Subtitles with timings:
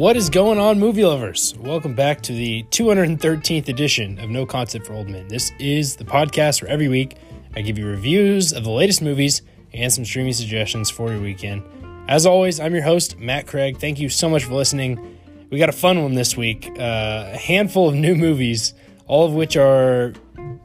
[0.00, 1.54] What is going on, movie lovers?
[1.58, 5.28] Welcome back to the 213th edition of No Concept for Old Men.
[5.28, 7.18] This is the podcast where every week
[7.54, 9.42] I give you reviews of the latest movies
[9.74, 11.64] and some streaming suggestions for your weekend.
[12.08, 13.76] As always, I'm your host, Matt Craig.
[13.76, 15.18] Thank you so much for listening.
[15.50, 18.72] We got a fun one this week uh, a handful of new movies,
[19.06, 20.14] all of which are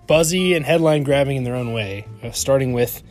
[0.08, 3.04] buzzy and headline grabbing in their own way, uh, starting with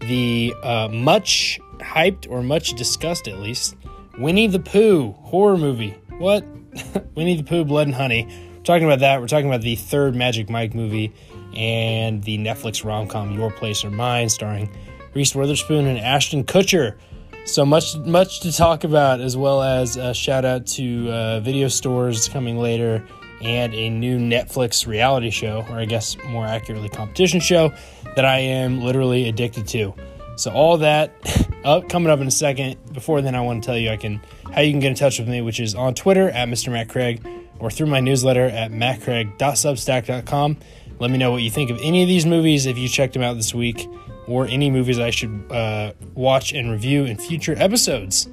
[0.00, 3.76] the uh, much hyped or much discussed at least
[4.20, 5.96] Winnie the Pooh horror movie.
[6.18, 6.44] What?
[7.14, 8.26] Winnie the Pooh, Blood and Honey.
[8.26, 9.18] We're talking about that.
[9.18, 11.14] We're talking about the third Magic Mike movie
[11.56, 14.70] and the Netflix rom com Your Place or Mine, starring
[15.14, 16.98] Reese Witherspoon and Ashton Kutcher.
[17.46, 21.68] So much, much to talk about, as well as a shout out to uh, video
[21.68, 23.02] stores coming later
[23.40, 27.72] and a new Netflix reality show, or I guess more accurately, competition show
[28.16, 29.94] that I am literally addicted to.
[30.40, 31.12] So all that
[31.64, 32.78] up coming up in a second.
[32.94, 35.18] Before then, I want to tell you I can how you can get in touch
[35.18, 36.72] with me, which is on Twitter at Mr.
[36.72, 37.22] Matt Craig
[37.58, 40.56] or through my newsletter at mattcraig.substack.com.
[40.98, 43.22] Let me know what you think of any of these movies if you checked them
[43.22, 43.86] out this week,
[44.26, 48.28] or any movies I should uh, watch and review in future episodes.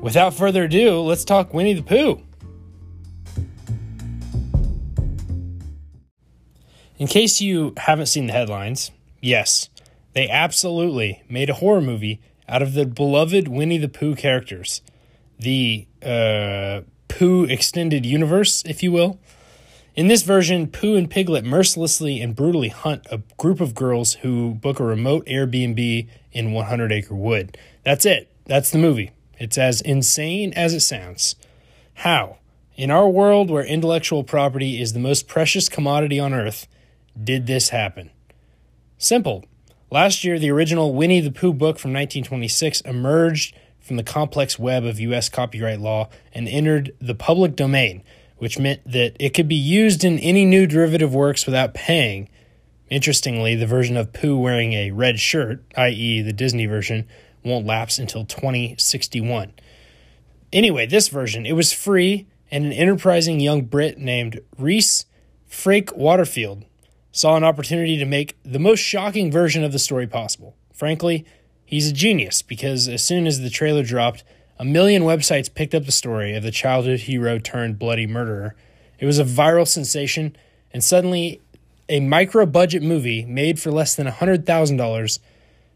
[0.00, 2.22] Without further ado, let's talk Winnie the Pooh.
[6.98, 9.68] In case you haven't seen the headlines, yes,
[10.14, 14.80] they absolutely made a horror movie out of the beloved Winnie the Pooh characters,
[15.38, 19.18] the uh, Pooh extended universe, if you will.
[19.94, 24.54] In this version, Pooh and Piglet mercilessly and brutally hunt a group of girls who
[24.54, 27.56] book a remote Airbnb in 100 Acre Wood.
[27.84, 28.30] That's it.
[28.46, 29.12] That's the movie.
[29.38, 31.36] It's as insane as it sounds.
[31.94, 32.38] How?
[32.76, 36.66] In our world where intellectual property is the most precious commodity on earth,
[37.22, 38.10] did this happen?
[38.98, 39.44] Simple.
[39.94, 44.84] Last year, the original Winnie the Pooh book from 1926 emerged from the complex web
[44.84, 45.28] of U.S.
[45.28, 48.02] copyright law and entered the public domain,
[48.36, 52.28] which meant that it could be used in any new derivative works without paying.
[52.90, 57.06] Interestingly, the version of Pooh wearing a red shirt, i.e., the Disney version,
[57.44, 59.52] won't lapse until 2061.
[60.52, 65.06] Anyway, this version, it was free, and an enterprising young Brit named Rhys
[65.48, 66.64] Frake Waterfield
[67.14, 70.56] saw an opportunity to make the most shocking version of the story possible.
[70.72, 71.24] Frankly,
[71.64, 74.24] he's a genius because as soon as the trailer dropped,
[74.58, 78.56] a million websites picked up the story of the childhood hero turned bloody murderer.
[78.98, 80.34] It was a viral sensation,
[80.72, 81.40] and suddenly,
[81.88, 85.18] a micro budget movie made for less than $100,000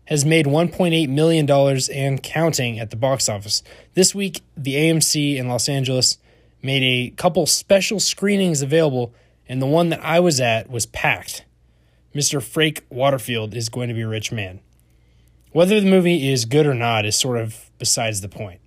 [0.06, 1.48] has made $1.8 million
[1.92, 3.62] and counting at the box office.
[3.94, 6.18] This week, the AMC in Los Angeles
[6.62, 9.14] made a couple special screenings available
[9.48, 11.44] and the one that I was at was packed.
[12.14, 12.40] Mr.
[12.40, 14.60] Frake Waterfield is going to be a rich man.
[15.52, 18.60] Whether the movie is good or not is sort of besides the point.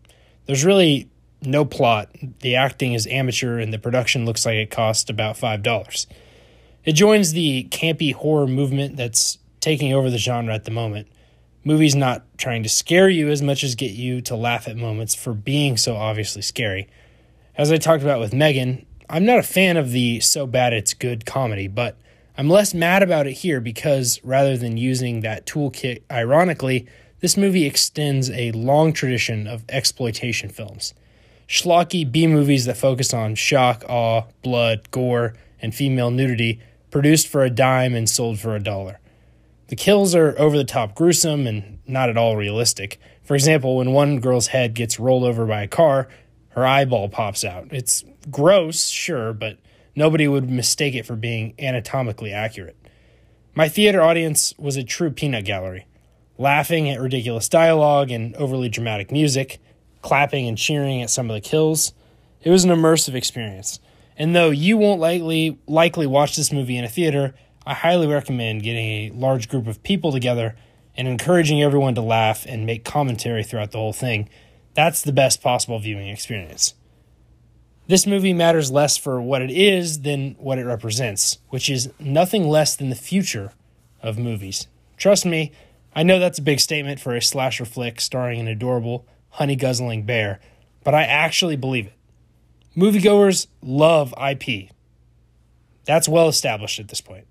[0.45, 1.09] There's really
[1.41, 2.09] no plot.
[2.39, 6.07] The acting is amateur, and the production looks like it cost about $5.
[6.83, 11.07] It joins the campy horror movement that's taking over the genre at the moment.
[11.63, 15.13] Movies not trying to scare you as much as get you to laugh at moments
[15.13, 16.87] for being so obviously scary.
[17.55, 20.93] As I talked about with Megan, I'm not a fan of the so bad it's
[20.93, 21.97] good comedy, but
[22.37, 26.87] I'm less mad about it here because rather than using that toolkit ironically,
[27.19, 30.93] this movie extends a long tradition of exploitation films.
[31.45, 37.43] Schlocky B movies that focus on shock, awe, blood, gore, and female nudity, produced for
[37.43, 39.01] a dime and sold for a dollar.
[39.67, 42.97] The kills are over the top gruesome and not at all realistic.
[43.23, 46.07] For example, when one girl's head gets rolled over by a car,
[46.51, 47.67] her eyeball pops out.
[47.71, 49.57] It's gross, sure, but
[49.95, 52.77] nobody would mistake it for being anatomically accurate.
[53.53, 55.85] My theater audience was a true peanut gallery,
[56.37, 59.59] laughing at ridiculous dialogue and overly dramatic music,
[60.01, 61.93] clapping and cheering at some of the kills.
[62.41, 63.79] It was an immersive experience.
[64.17, 67.33] And though you won't likely likely watch this movie in a theater,
[67.65, 70.55] I highly recommend getting a large group of people together
[70.95, 74.29] and encouraging everyone to laugh and make commentary throughout the whole thing.
[74.73, 76.75] That's the best possible viewing experience.
[77.87, 82.47] This movie matters less for what it is than what it represents, which is nothing
[82.47, 83.51] less than the future
[84.01, 84.67] of movies.
[84.97, 85.51] Trust me,
[85.93, 90.03] I know that's a big statement for a slasher flick starring an adorable, honey guzzling
[90.03, 90.39] bear,
[90.83, 91.93] but I actually believe it.
[92.77, 94.69] Moviegoers love IP.
[95.83, 97.27] That's well established at this point.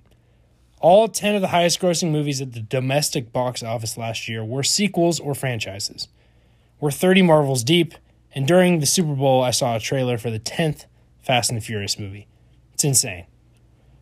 [0.80, 4.62] All 10 of the highest grossing movies at the domestic box office last year were
[4.62, 6.08] sequels or franchises.
[6.80, 7.92] We're 30 Marvels deep,
[8.34, 10.86] and during the Super Bowl, I saw a trailer for the 10th
[11.20, 12.26] Fast and Furious movie.
[12.72, 13.26] It's insane.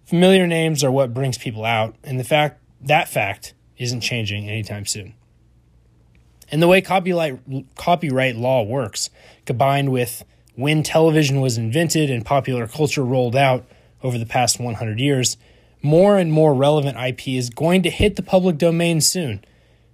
[0.07, 4.87] Familiar names are what brings people out, and the fact that fact isn't changing anytime
[4.87, 5.15] soon.
[6.53, 7.41] And the way copyright
[7.75, 9.11] copyright law works,
[9.45, 10.25] combined with
[10.55, 13.67] when television was invented and popular culture rolled out
[14.05, 15.37] over the past 100 years,
[15.83, 19.45] more and more relevant IP is going to hit the public domain soon.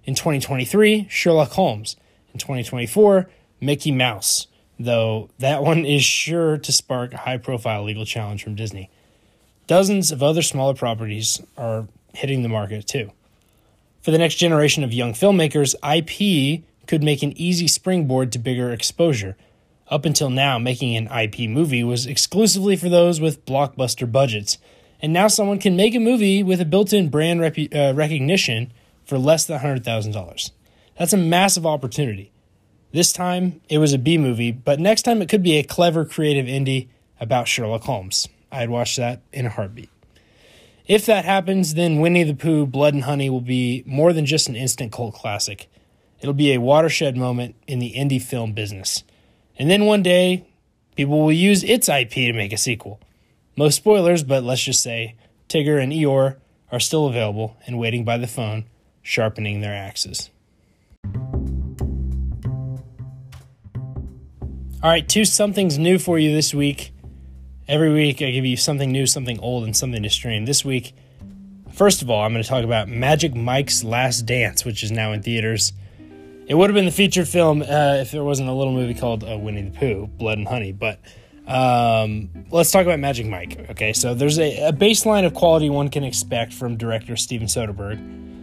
[0.03, 1.95] In 2023, Sherlock Holmes.
[2.35, 3.29] In 2024,
[3.61, 4.47] Mickey Mouse,
[4.77, 8.89] though that one is sure to spark a high profile legal challenge from Disney.
[9.67, 13.13] Dozens of other smaller properties are hitting the market too.
[14.01, 18.69] For the next generation of young filmmakers, IP could make an easy springboard to bigger
[18.69, 19.37] exposure.
[19.87, 24.57] Up until now, making an IP movie was exclusively for those with blockbuster budgets,
[25.01, 28.73] and now someone can make a movie with a built in brand uh, recognition
[29.05, 30.51] for less than $100,000.
[30.97, 32.31] That's a massive opportunity.
[32.91, 36.05] This time, it was a B movie, but next time it could be a clever
[36.05, 36.87] creative indie
[37.19, 38.29] about Sherlock Holmes.
[38.51, 39.89] I'd watch that in a heartbeat.
[40.87, 44.47] If that happens, then Winnie the Pooh Blood and Honey will be more than just
[44.47, 45.67] an instant cult classic.
[46.21, 49.03] It'll be a watershed moment in the indie film business.
[49.57, 50.47] And then one day,
[50.95, 53.01] people will use its IP to make a sequel.
[53.57, 55.15] Most spoilers, but let's just say
[55.49, 56.37] Tigger and Eeyore
[56.71, 58.65] are still available and waiting by the phone,
[59.01, 60.29] sharpening their axes.
[64.85, 66.91] All right, two somethings new for you this week.
[67.67, 70.45] Every week, I give you something new, something old, and something to stream.
[70.45, 70.93] This week,
[71.71, 75.11] first of all, I'm going to talk about Magic Mike's Last Dance, which is now
[75.11, 75.73] in theaters.
[76.45, 79.23] It would have been the feature film uh, if there wasn't a little movie called
[79.23, 80.71] uh, Winnie the Pooh, Blood and Honey.
[80.71, 80.99] But
[81.47, 83.67] um, let's talk about Magic Mike.
[83.71, 88.34] Okay, so there's a, a baseline of quality one can expect from director Steven Soderbergh.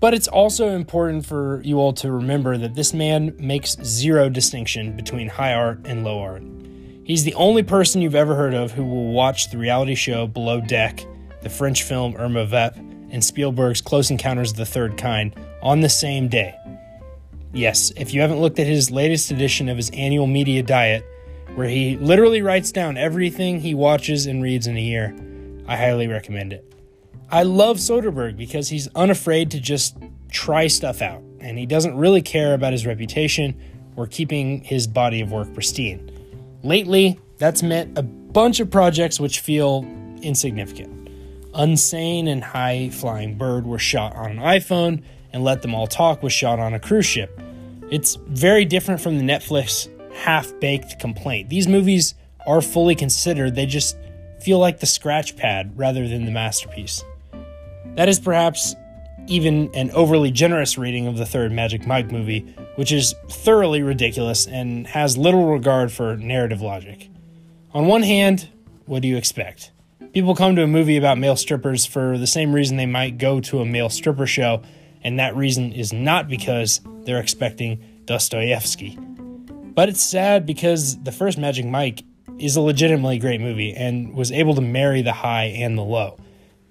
[0.00, 4.94] But it's also important for you all to remember that this man makes zero distinction
[4.96, 6.42] between high art and low art.
[7.02, 10.60] He's the only person you've ever heard of who will watch the reality show Below
[10.60, 11.04] Deck,
[11.42, 15.88] the French film Irma Vep, and Spielberg's Close Encounters of the Third Kind on the
[15.88, 16.54] same day.
[17.52, 21.04] Yes, if you haven't looked at his latest edition of his annual media diet,
[21.54, 25.16] where he literally writes down everything he watches and reads in a year,
[25.66, 26.72] I highly recommend it.
[27.30, 29.98] I love Soderbergh because he's unafraid to just
[30.30, 33.60] try stuff out, and he doesn't really care about his reputation
[33.96, 36.10] or keeping his body of work pristine.
[36.62, 39.84] Lately, that's meant a bunch of projects which feel
[40.22, 41.10] insignificant.
[41.52, 46.22] Unsane and High Flying Bird were shot on an iPhone, and Let Them All Talk
[46.22, 47.38] was shot on a cruise ship.
[47.90, 51.50] It's very different from the Netflix half baked complaint.
[51.50, 52.14] These movies
[52.46, 53.98] are fully considered, they just
[54.40, 57.04] feel like the scratch pad rather than the masterpiece.
[57.98, 58.76] That is perhaps
[59.26, 62.42] even an overly generous reading of the third Magic Mike movie,
[62.76, 67.10] which is thoroughly ridiculous and has little regard for narrative logic.
[67.74, 68.50] On one hand,
[68.86, 69.72] what do you expect?
[70.12, 73.40] People come to a movie about male strippers for the same reason they might go
[73.40, 74.62] to a male stripper show,
[75.02, 78.96] and that reason is not because they're expecting Dostoevsky.
[79.74, 82.04] But it's sad because the first Magic Mike
[82.38, 86.16] is a legitimately great movie and was able to marry the high and the low.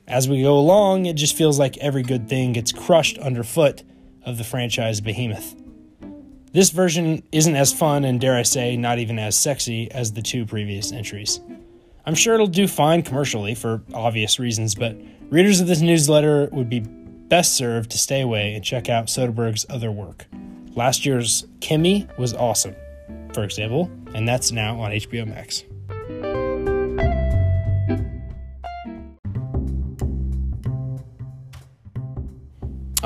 [0.08, 3.84] As we go along, it just feels like every good thing gets crushed underfoot
[4.26, 5.54] of the franchise behemoth.
[6.54, 10.22] This version isn't as fun and, dare I say, not even as sexy as the
[10.22, 11.42] two previous entries.
[12.06, 14.96] I'm sure it'll do fine commercially for obvious reasons, but
[15.30, 19.66] readers of this newsletter would be best served to stay away and check out Soderbergh's
[19.70, 20.26] other work.
[20.74, 22.76] Last year's Kimi was awesome,
[23.34, 25.66] for example, and that's now on HBO Max.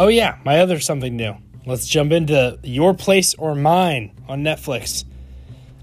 [0.01, 1.35] Oh, yeah, my other something new.
[1.63, 5.05] Let's jump into Your Place or Mine on Netflix.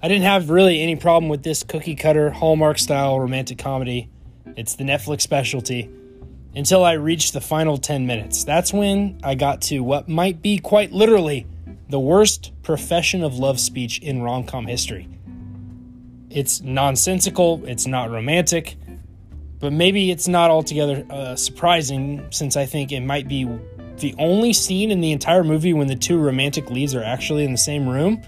[0.02, 4.10] I didn't have really any problem with this cookie cutter Hallmark style romantic comedy.
[4.56, 5.88] It's the Netflix specialty.
[6.52, 8.42] Until I reached the final 10 minutes.
[8.42, 11.46] That's when I got to what might be quite literally
[11.88, 15.08] the worst profession of love speech in rom com history.
[16.28, 18.74] It's nonsensical, it's not romantic,
[19.60, 23.44] but maybe it's not altogether uh, surprising since I think it might be
[24.00, 27.52] the only scene in the entire movie when the two romantic leads are actually in
[27.52, 28.22] the same room.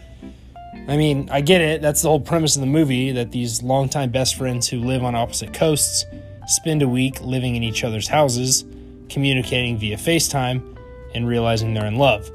[0.89, 1.83] I mean, I get it.
[1.83, 5.15] That's the whole premise of the movie that these longtime best friends who live on
[5.15, 6.05] opposite coasts
[6.47, 8.65] spend a week living in each other's houses,
[9.09, 10.77] communicating via FaceTime,
[11.15, 12.31] and realizing they're in love.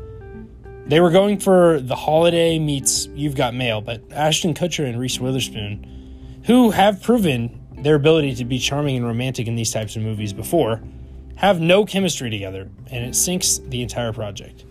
[0.87, 5.19] They were going for the holiday meets You've Got Mail, but Ashton Kutcher and Reese
[5.19, 10.03] Witherspoon, who have proven their ability to be charming and romantic in these types of
[10.03, 10.81] movies before,
[11.35, 14.63] have no chemistry together, and it sinks the entire project.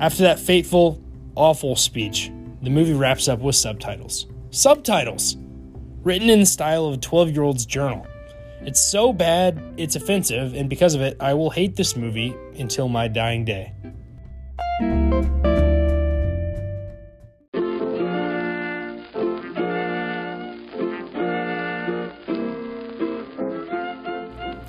[0.00, 1.00] After that fateful,
[1.34, 2.30] awful speech,
[2.62, 4.26] the movie wraps up with subtitles.
[4.50, 5.36] Subtitles!
[6.02, 8.06] Written in the style of a 12 year old's journal.
[8.62, 12.88] It's so bad, it's offensive, and because of it, I will hate this movie until
[12.88, 13.72] my dying day.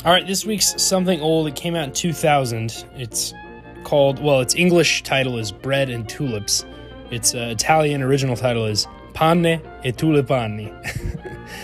[0.10, 1.48] All right, this week's something old.
[1.48, 2.84] It came out in 2000.
[2.96, 3.32] It's
[3.84, 6.66] called, well, its English title is Bread and Tulips.
[7.12, 10.74] Its uh, Italian original title is Pane e Tulipani.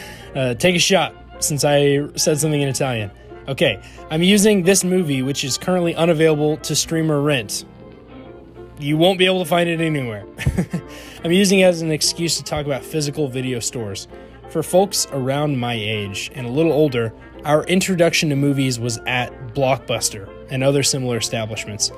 [0.35, 3.09] uh, take a shot since I said something in Italian.
[3.47, 7.65] Okay, I'm using this movie, which is currently unavailable to stream or rent.
[8.77, 10.23] You won't be able to find it anywhere.
[11.23, 14.07] I'm using it as an excuse to talk about physical video stores.
[14.49, 17.11] For folks around my age and a little older,
[17.45, 21.91] our introduction to movies was at Blockbuster and other similar establishments.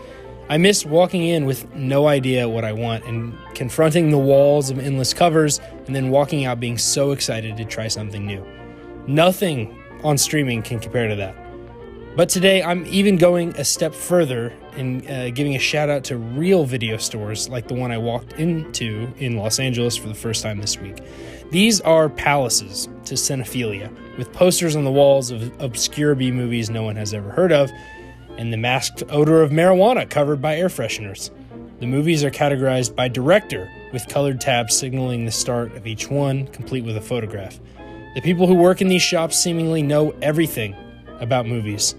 [0.50, 4.78] I miss walking in with no idea what I want and confronting the walls of
[4.78, 8.46] endless covers and then walking out being so excited to try something new.
[9.08, 11.36] Nothing on streaming can compare to that.
[12.18, 16.18] But today, I'm even going a step further in uh, giving a shout out to
[16.18, 20.42] real video stores like the one I walked into in Los Angeles for the first
[20.42, 20.98] time this week.
[21.52, 26.84] These are palaces to cinephilia, with posters on the walls of obscure B movies no
[26.84, 27.72] one has ever heard of,
[28.38, 31.32] and the masked odor of marijuana covered by air fresheners.
[31.80, 36.48] The movies are categorized by director, with colored tabs signaling the start of each one,
[36.48, 37.60] complete with a photograph.
[38.16, 40.76] The people who work in these shops seemingly know everything
[41.20, 41.96] about movies.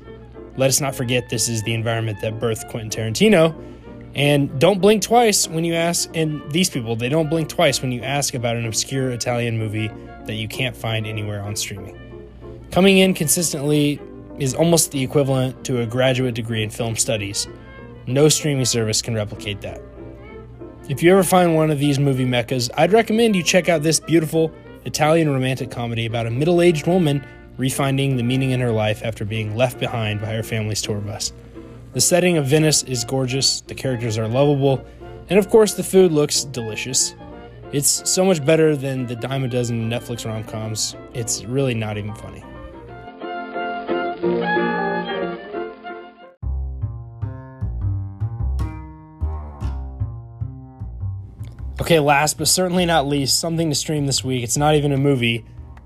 [0.57, 3.55] Let us not forget this is the environment that birthed Quentin Tarantino.
[4.17, 7.93] And don't blink twice when you ask, and these people, they don't blink twice when
[7.93, 9.91] you ask about an obscure Italian movie
[10.29, 11.99] that you can't find anywhere on streaming.
[12.71, 14.01] Coming in consistently
[14.39, 17.49] is almost the equivalent to a graduate degree in film studies.
[18.07, 19.81] No streaming service can replicate that.
[20.89, 24.01] If you ever find one of these movie meccas, I'd recommend you check out this
[24.01, 24.53] beautiful
[24.85, 27.25] Italian romantic comedy about a middle aged woman
[27.59, 31.33] refinding the meaning in her life after being left behind by her family's tour bus.
[31.93, 34.87] The setting of Venice is gorgeous, the characters are lovable,
[35.29, 37.15] and of course, the food looks delicious.
[37.71, 41.99] It's so much better than the dime a dozen Netflix rom coms, it's really not
[41.99, 42.43] even funny.
[51.79, 54.43] Okay, last but certainly not least, something to stream this week.
[54.43, 55.45] It's not even a movie.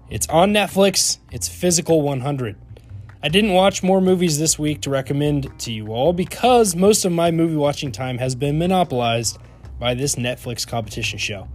[0.08, 1.18] It's on Netflix.
[1.32, 2.56] It's Physical 100.
[3.24, 7.10] I didn't watch more movies this week to recommend to you all because most of
[7.10, 9.38] my movie watching time has been monopolized
[9.80, 11.48] by this Netflix competition show.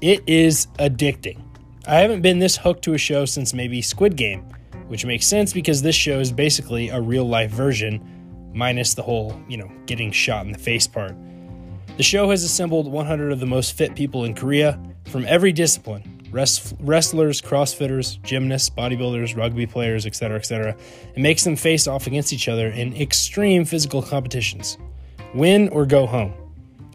[0.00, 1.42] It is addicting.
[1.86, 4.42] I haven't been this hooked to a show since maybe Squid Game,
[4.88, 9.40] which makes sense because this show is basically a real life version, minus the whole,
[9.48, 11.14] you know, getting shot in the face part.
[11.96, 16.12] The show has assembled 100 of the most fit people in Korea from every discipline
[16.30, 20.76] wrestlers, crossfitters, gymnasts, bodybuilders, rugby players, etc., etc.,
[21.14, 24.76] and makes them face off against each other in extreme physical competitions.
[25.34, 26.34] Win or go home.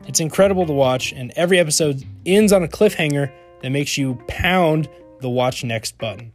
[0.07, 3.31] It's incredible to watch, and every episode ends on a cliffhanger
[3.61, 4.89] that makes you pound
[5.19, 6.33] the watch next button.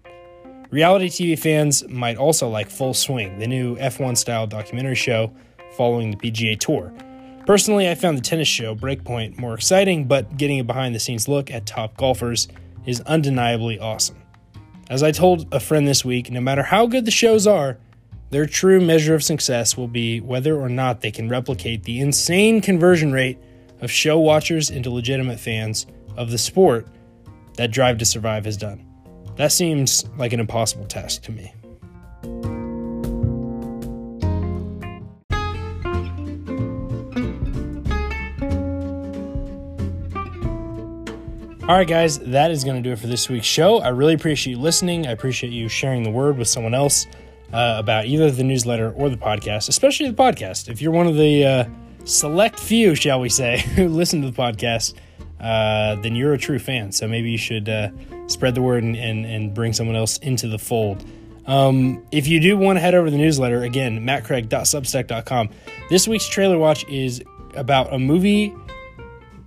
[0.71, 5.33] Reality TV fans might also like Full Swing, the new F1 style documentary show
[5.77, 6.93] following the PGA Tour.
[7.47, 11.29] Personally, I found the tennis show Breakpoint more exciting, but getting a behind the scenes
[11.29, 12.49] look at top golfers
[12.85, 14.21] is undeniably awesome.
[14.89, 17.79] As I told a friend this week, no matter how good the shows are,
[18.31, 22.61] their true measure of success will be whether or not they can replicate the insane
[22.61, 23.39] conversion rate
[23.81, 26.87] of show watchers into legitimate fans of the sport
[27.57, 28.85] that Drive to Survive has done.
[29.37, 31.53] That seems like an impossible task to me.
[41.69, 43.79] All right, guys, that is going to do it for this week's show.
[43.81, 45.09] I really appreciate you listening.
[45.09, 47.09] I appreciate you sharing the word with someone else
[47.53, 50.69] uh, about either the newsletter or the podcast, especially the podcast.
[50.69, 51.65] If you're one of the uh,
[52.07, 54.95] select few, shall we say, who listen to the podcast,
[55.41, 56.93] uh, then you're a true fan.
[56.93, 57.91] So maybe you should uh,
[58.27, 61.05] spread the word and, and, and, bring someone else into the fold.
[61.47, 65.51] Um, if you do want to head over to the newsletter, again, mattcraig.substack.com.
[65.91, 67.23] This week's trailer watch is
[67.55, 68.55] about a movie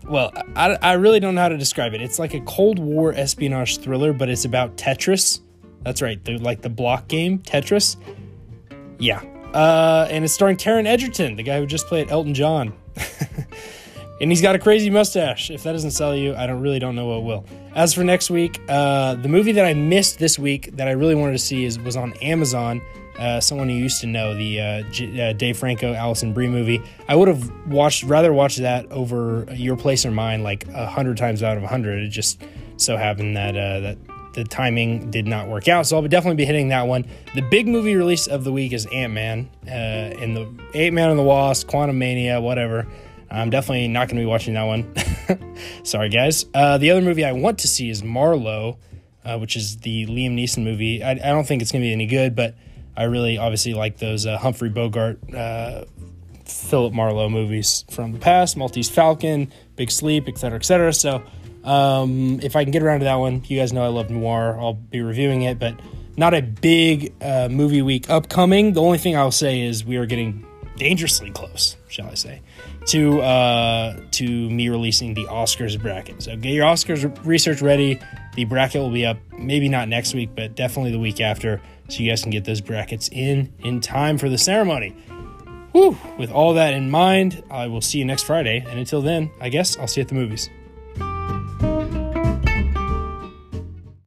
[0.09, 2.01] well, I, I really don't know how to describe it.
[2.01, 5.41] It's like a Cold War espionage thriller, but it's about Tetris.
[5.83, 7.95] That's right, the, like the block game Tetris.
[8.97, 9.21] Yeah,
[9.53, 12.73] uh, and it's starring Taron Egerton, the guy who just played Elton John.
[14.21, 15.49] and he's got a crazy mustache.
[15.49, 17.45] If that doesn't sell you, I don't really don't know what will.
[17.75, 21.15] As for next week, uh, the movie that I missed this week that I really
[21.15, 22.81] wanted to see is was on Amazon
[23.19, 26.81] uh, someone who used to know the uh, uh, Dave Franco, Alison Brie movie.
[27.07, 31.17] I would have watched rather watched that over Your Place or Mine like a hundred
[31.17, 32.01] times out of a hundred.
[32.01, 32.41] It just
[32.77, 33.97] so happened that uh, that
[34.33, 35.87] the timing did not work out.
[35.87, 37.05] So I'll definitely be hitting that one.
[37.35, 41.09] The big movie release of the week is Ant Man uh, and the Ant Man
[41.09, 42.87] and the Wasp, Quantumania, whatever.
[43.31, 44.93] I'm definitely not going to be watching that one.
[45.83, 46.45] Sorry, guys.
[46.53, 48.79] Uh, the other movie I want to see is Marlowe,
[49.23, 51.03] uh, which is the Liam Neeson movie.
[51.03, 52.55] I, I don't think it's going to be any good, but
[52.97, 55.85] I really obviously like those uh, Humphrey Bogart, uh,
[56.45, 60.91] Philip Marlowe movies from the past, Maltese Falcon, Big Sleep, etc., etc.
[60.93, 61.23] So
[61.63, 64.57] um, if I can get around to that one, you guys know I love noir.
[64.59, 65.79] I'll be reviewing it, but
[66.17, 68.73] not a big uh, movie week upcoming.
[68.73, 70.45] The only thing I'll say is we are getting
[70.77, 72.41] dangerously close, shall I say,
[72.87, 76.23] to uh, to me releasing the Oscars bracket.
[76.23, 77.99] So get your Oscars research ready.
[78.35, 81.99] The bracket will be up maybe not next week, but definitely the week after, so
[81.99, 84.95] you guys can get those brackets in in time for the ceremony.
[85.71, 85.97] Whew.
[86.17, 89.49] With all that in mind, I will see you next Friday, and until then, I
[89.49, 90.49] guess I'll see you at the movies.